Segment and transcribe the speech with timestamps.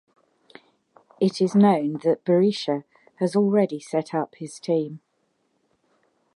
[1.19, 2.85] It is known that Berisha
[3.17, 4.99] has already setup his team.